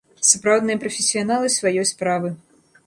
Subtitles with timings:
[0.29, 2.37] Сапраўдныя прафесіяналы сваёй справы.